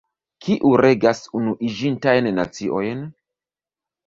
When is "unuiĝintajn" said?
1.41-2.31